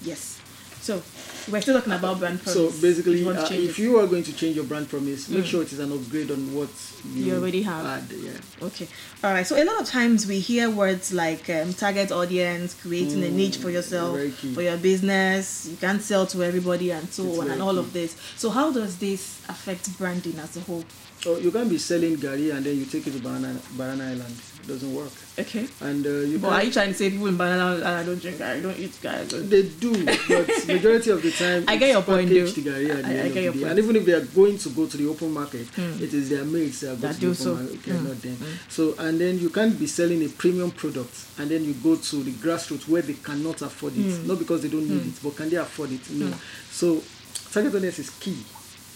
[0.02, 0.40] Yes.
[0.80, 1.02] So,
[1.50, 2.54] we're still talking about brand promise.
[2.74, 5.62] So basically, You uh, if you are going to change your brand promise, make sure
[5.62, 6.68] it is an upgrade on what
[7.12, 7.84] you, You already have.
[7.84, 8.30] Had, yeah.
[8.62, 8.88] Okay.
[9.22, 9.46] All right.
[9.46, 13.58] So a lot of times we hear words like um, target audience, creating a niche
[13.58, 14.54] for yourself, Mm, key.
[14.54, 15.68] for your business.
[15.70, 17.78] You can't sell to everybody and so It's on, and all key.
[17.80, 18.16] of this.
[18.36, 20.84] So how does this affect branding as a whole?
[21.20, 24.34] So you can't be selling garri and then you take it to Banana, Banana Island.
[24.62, 25.12] It doesn't work.
[25.36, 25.66] Okay.
[25.80, 28.20] And uh, you But are you trying to say people in Banana ah, I don't
[28.20, 29.24] drink I don't eat guy?
[29.24, 30.28] They do, but
[30.68, 32.44] majority of the time, I get your point, though.
[32.46, 33.70] At the I- I end get your the point.
[33.70, 36.02] And even if they are going to go to the open market, hmm.
[36.02, 37.62] it is their mates that go That to do the open so.
[37.62, 38.06] market, okay, hmm.
[38.08, 38.36] not them.
[38.36, 38.52] Hmm.
[38.68, 42.16] So and then you can't be selling a premium product and then you go to
[42.22, 45.50] the grassroots where they cannot afford it, not because they don't need it, but can
[45.50, 46.08] they afford it?
[46.10, 46.32] No.
[46.70, 47.02] So
[47.50, 48.38] target audience is key.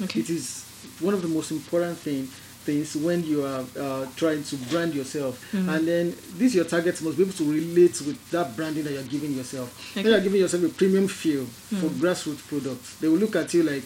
[0.02, 0.20] Okay.
[0.20, 0.64] It is
[1.00, 2.28] one of the most important thing
[2.68, 5.40] things when you are uh, trying to brand yourself.
[5.52, 5.68] Mm-hmm.
[5.70, 9.02] And then this your target must be able to relate with that branding that you're
[9.04, 9.96] giving yourself.
[9.96, 12.00] When you're giving yourself a premium feel for mm.
[12.00, 13.84] grassroots products they will look at you like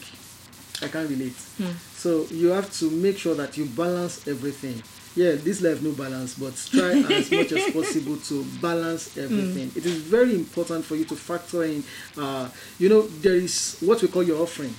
[0.83, 1.39] i can't relate.
[1.61, 1.75] Mm.
[1.95, 4.83] So you have to make sure that you balance everything.
[5.15, 9.69] Yeah this life no balance but try as much as possible to balance everything.
[9.71, 9.77] Mm.
[9.77, 11.85] It is very important for you to factor in
[12.19, 12.49] uh,
[12.81, 14.75] you know there is what we call your offering.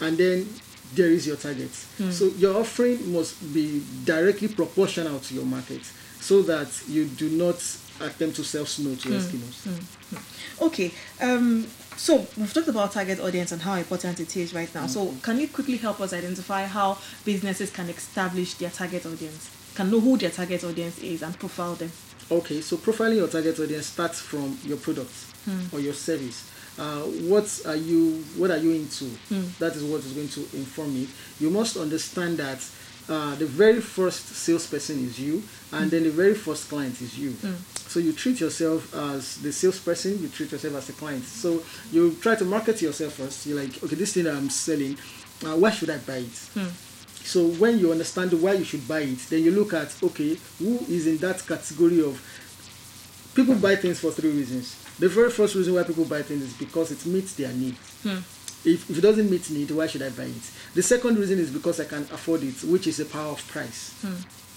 [0.00, 0.48] And then
[0.94, 2.10] there is your target hmm.
[2.10, 5.82] so your offering must be directly proportional to your market
[6.20, 7.56] so that you do not
[8.00, 9.14] attempt to sell snow to hmm.
[9.14, 10.16] eskimos hmm.
[10.60, 10.92] Okay.
[11.20, 11.66] Um.
[11.96, 14.86] So we've talked about target audience and how important it is right now.
[14.88, 19.90] So can you quickly help us identify how businesses can establish their target audience, can
[19.90, 21.92] know who their target audience is, and profile them?
[22.30, 25.12] Okay, so profiling your target audience starts from your product
[25.72, 26.50] or your service.
[26.78, 29.04] Uh, what are you what are you into?
[29.60, 31.08] That is what is going to inform it.
[31.38, 32.58] You must understand that
[33.08, 37.30] uh, the very first salesperson is you, and then the very first client is you.
[37.86, 41.22] So you treat yourself as the salesperson, you treat yourself as the client.
[41.24, 43.46] So you try to market yourself first.
[43.46, 44.96] You're like, okay, this thing I'm selling,
[45.46, 46.48] uh, why should I buy it?
[47.24, 50.78] So when you understand why you should buy it, then you look at okay, who
[50.88, 52.20] is in that category of
[53.34, 54.76] people buy things for three reasons.
[54.98, 57.78] The very first reason why people buy things is because it meets their needs.
[58.64, 60.50] If, if it doesn't meet need, why should I buy it?
[60.74, 63.94] The second reason is because I can afford it, which is the power of price.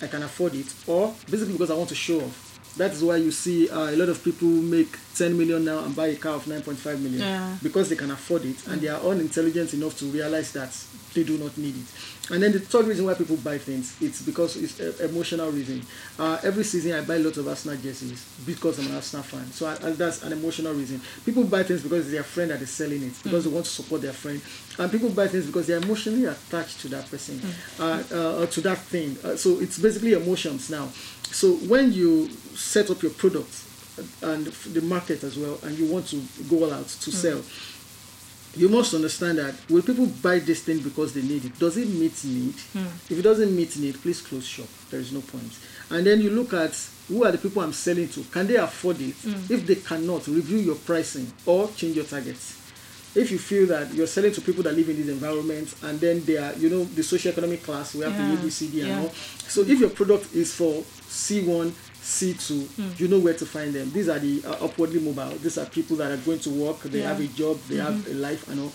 [0.01, 2.75] I can afford it, or basically because I want to show off.
[2.77, 5.95] That is why you see uh, a lot of people make 10 million now and
[5.95, 7.55] buy a car of 9.5 million Yeah.
[7.63, 10.71] because they can afford it and they are unintelligent enough to realize that
[11.13, 11.85] they do not need it.
[12.29, 15.81] And then the third reason why people buy things, it's because it's emotional reason.
[16.19, 19.49] Uh, every season I buy lots of Arsenal jerseys because I'm an Arsenal fan.
[19.51, 21.01] So I, I- that's an emotional reason.
[21.25, 23.71] People buy things because it's their friend that is selling it, because they want to
[23.71, 24.41] support their friend.
[24.77, 27.41] And people buy things because they're emotionally attached to that person,
[27.79, 29.17] uh, uh, or to that thing.
[29.23, 30.89] Uh, so it's basically emotions now.
[31.31, 33.63] So when you set up your product
[34.21, 37.13] and the market as well, and you want to go all out to mm.
[37.13, 37.41] sell,
[38.55, 41.57] you must understand that will people buy this thing because they need it?
[41.59, 42.55] Does it meet need?
[42.73, 42.85] Mm.
[43.11, 44.67] If it doesn't meet need, please close shop.
[44.89, 45.51] There is no point.
[45.89, 46.75] And then you look at
[47.07, 48.23] who are the people I'm selling to?
[48.25, 49.15] Can they afford it?
[49.15, 49.51] Mm.
[49.51, 52.57] If they cannot, review your pricing or change your targets.
[53.17, 56.23] if you feel that you're selling to people that live in these environments and then
[56.25, 58.99] they are, you know, the socioeconomic class, we have Yeah, the ABCD and yeah.
[59.01, 59.09] all.
[59.09, 61.73] So if your product is for C1,
[62.07, 62.89] C2, Hmm.
[62.97, 63.91] you know where to find them.
[63.91, 65.37] These are the uh, upwardly mobile.
[65.39, 67.11] These are people that are going to work, they Yeah.
[67.11, 67.21] Mm-hmm.
[67.23, 68.69] have a job, they have a life and all.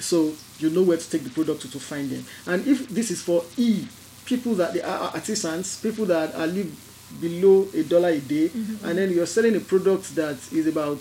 [0.00, 2.24] So you know where to take the product to, to find them.
[2.46, 3.86] And if this is for E,
[4.26, 6.70] people that they are artisans, people that are live
[7.20, 8.84] below a dollar a day, Mm-hmm.
[8.86, 11.00] and then you're selling a product that is about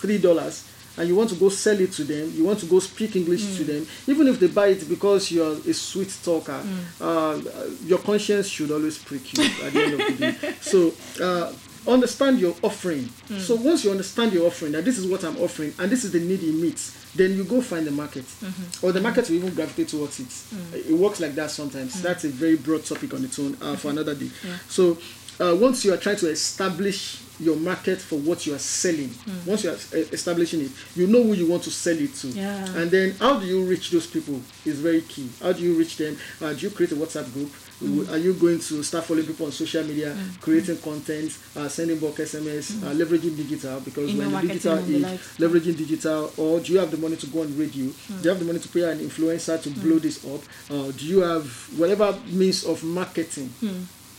[0.00, 0.64] three dollars
[0.96, 3.42] and you want to go sell it to them you want to go speak english
[3.42, 3.56] Mm.
[3.56, 6.78] to them even if they buy it because you're a sweet talker Mm.
[7.00, 7.40] uh,
[7.86, 11.52] your conscience should always prick you at the end of the day so uh,
[11.86, 13.40] understand your offering Mm.
[13.40, 16.12] so once you understand your offering that this is what i'm offering and this is
[16.12, 18.86] the need it meets then you go find the market Mm-hmm.
[18.86, 20.90] or the market will even gravitate towards it Mm.
[20.90, 23.90] it works like that sometimes that's a very broad topic on its own uh, for
[23.90, 24.56] another day Yeah.
[24.68, 24.96] so
[25.40, 29.50] uh, once you are trying to establish your market for what you are selling, Hmm.
[29.50, 29.78] once you are
[30.12, 32.28] establishing it, you know who you want to sell it to.
[32.28, 32.64] Yeah.
[32.76, 35.28] And then how do you reach those people is very key.
[35.42, 36.16] How do you reach them?
[36.40, 37.50] Uh, do you create a WhatsApp group?
[37.80, 38.08] Hmm.
[38.08, 42.16] Are you going to start following people on social media, creating content, uh, sending bulk
[42.16, 43.80] SMS, uh, leveraging digital?
[43.80, 44.18] Because Hmm.
[44.18, 45.02] When the digital is
[45.38, 47.86] leveraging digital, or do you have the money to go on radio?
[47.90, 48.16] Hmm.
[48.18, 50.40] Do you have the money to pay an influencer to blow this up?
[50.70, 51.44] Uh, do you have
[51.76, 53.50] whatever means of marketing?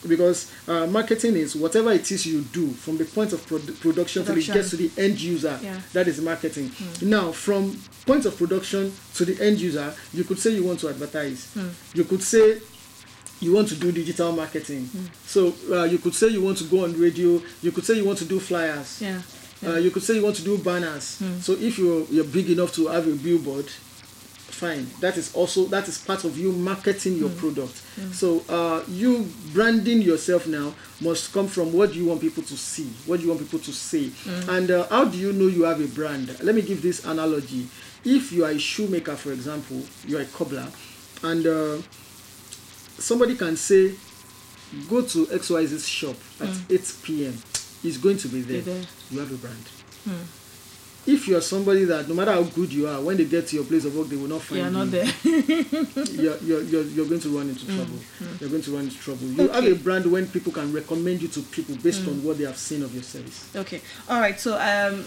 [0.05, 0.09] Hmm.
[0.09, 4.23] because uh, marketing is whatever it is you do from the point of produ- production
[4.25, 5.79] till it gets to the end user Yeah.
[5.93, 6.71] that is marketing.
[7.01, 10.89] Now from point of production to the end user you could say you want to
[10.89, 11.55] advertise.
[11.93, 12.59] You could say
[13.41, 14.89] you want to do digital marketing.
[15.25, 17.41] So uh, you could say you want to go on radio.
[17.61, 19.01] You could say you want to do flyers.
[19.01, 19.21] Yeah.
[19.65, 21.21] uh, you could say you want to do banners.
[21.41, 23.65] So if you're, you're big enough to have a billboard
[24.59, 24.87] fine.
[25.01, 27.81] That is also that is part of you marketing your product.
[28.13, 32.87] So uh, you branding yourself now must come from what you want people to see
[33.05, 34.11] what you want people to say.
[34.49, 36.27] And uh, how do you know you have a brand?
[36.43, 37.67] Let me give this analogy.
[38.03, 40.67] If you are a shoemaker for example you are a cobbler
[41.23, 41.77] and uh,
[42.99, 43.93] somebody can say
[44.89, 47.33] go to xyz's shop at 8 p.m
[47.83, 48.83] it's going to be there, Be there.
[49.11, 49.65] you have a brand
[51.07, 53.55] if you are somebody that no matter how good you are when they get to
[53.55, 54.63] your place of work they will not find you.
[54.63, 55.05] You're you not there.
[56.23, 57.99] you're, you're, you're, you're going to run into trouble.
[58.39, 59.27] You're going to run into trouble.
[59.27, 59.67] You have Mm, Okay.
[59.69, 59.75] Mm.
[59.79, 62.83] a brand when people can recommend you to people based on what they have seen
[62.83, 63.49] of your service.
[63.55, 63.81] Okay.
[64.09, 64.39] All right.
[64.39, 65.05] So, um,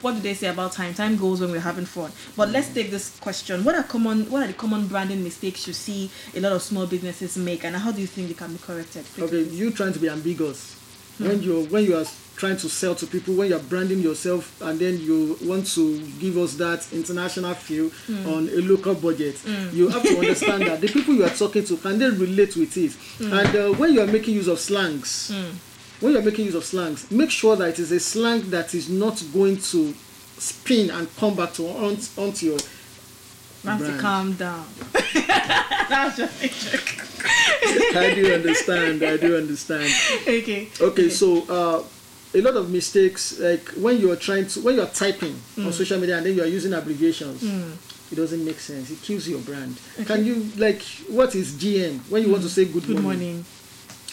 [0.00, 0.94] what do they say about time?
[0.94, 2.12] Time goes when we're having fun.
[2.36, 4.30] But let's take this question: What are common?
[4.30, 7.74] What are the common branding mistakes you see a lot of small businesses make, and
[7.76, 9.04] how do you think they can be corrected?
[9.18, 10.74] Okay, you trying to be ambiguous
[11.18, 11.26] Hmm.
[11.28, 12.04] when you when you are
[12.38, 16.38] trying to sell to people when you're branding yourself and then you want to give
[16.38, 18.26] us that international feel Hmm.
[18.28, 19.36] on a local budget
[19.72, 22.76] you have to understand that the people you are talking to can they relate with
[22.76, 23.32] it Hmm.
[23.32, 25.32] and uh, when you are making use of slangs
[26.00, 28.72] when you are making use of slangs make sure that it is a slang that
[28.74, 29.92] is not going to
[30.38, 32.58] spin and come back to on, onto your
[33.64, 34.00] Nancy, brand.
[34.00, 34.64] calm down.
[35.88, 37.96] That's just a joke.
[37.96, 39.92] i do understand i do understand
[40.28, 40.68] Okay.
[40.80, 41.82] okay so uh,
[42.34, 45.66] a lot of mistakes like when you're trying to when you're typing Mm.
[45.66, 47.42] on social media and then you're using abbreviations
[48.12, 52.22] it doesn't make sense it kills your brand can you like what is gm when
[52.22, 52.86] you want to say good, Mm.
[52.86, 53.44] Good morning morning.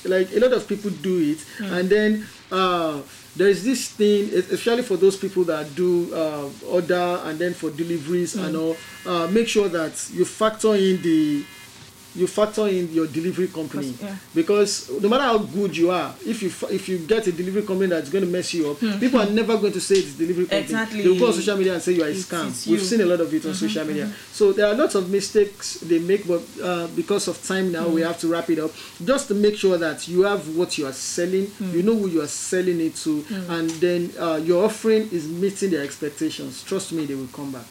[0.06, 1.72] like a lot of people do it Mm.
[1.80, 3.02] and then uh
[3.36, 7.70] there is this thing especially for those people that do uh, order and then for
[7.70, 8.46] deliveries Mm.
[8.46, 11.44] and all uh, make sure that you factor in the
[12.16, 13.92] you factor in your delivery company.
[13.92, 14.16] Cause- yeah.
[14.34, 17.88] because no matter how good you are if you if you get a delivery company
[17.88, 20.62] that's going to mess you up people are never going to say it's delivery company.
[20.62, 20.66] Hmm.
[20.76, 21.02] Exactly.
[21.04, 22.48] they will go on social media and say you are a It's- scam.
[22.50, 22.86] it's we've you.
[22.86, 24.10] seen a lot of it on social media.
[24.32, 28.02] so there are lots of mistakes they make but uh, because of time now we
[28.02, 28.72] have to wrap it up.
[29.04, 32.22] Just to make sure that you have what you are selling you know who you
[32.22, 36.64] are selling it to and then uh, your offering is meeting their expectations.
[36.64, 37.66] Trust me they will come back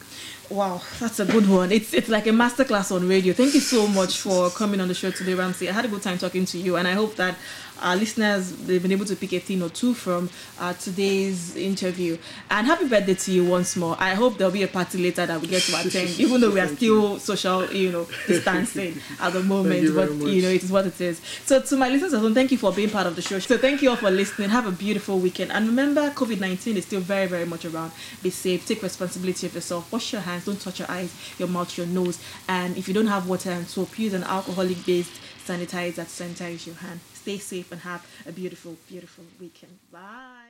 [0.49, 1.71] Wow, that's a good one.
[1.71, 3.33] It's it's like a masterclass on radio.
[3.33, 5.69] Thank you so much for coming on the show today, Ramsey.
[5.69, 7.35] I had a good time talking to you, and I hope that
[7.81, 12.17] our listeners they've been able to pick a thing or two from uh, today's interview.
[12.49, 13.95] And happy birthday to you once more.
[13.99, 16.59] I hope there'll be a party later that we get to attend, even though we
[16.59, 19.81] are still social, you know, distancing at the moment.
[19.81, 21.21] you but you know, it is what it is.
[21.45, 23.39] So to my listeners at home, thank you for being part of the show.
[23.39, 24.49] So thank you all for listening.
[24.49, 25.51] Have a beautiful weekend.
[25.51, 27.91] And remember, COVID nineteen is still very, very much around.
[28.21, 28.65] Be safe.
[28.65, 29.91] Take responsibility of yourself.
[29.91, 30.45] Wash your hands.
[30.45, 32.19] Don't touch your eyes, your mouth, your nose.
[32.47, 36.65] And if you don't have water and soap, use an alcoholic based sanitizer to sanitize
[36.65, 36.99] your hand.
[37.25, 39.79] Stay safe and have a beautiful, beautiful weekend.
[39.91, 40.44] Bye.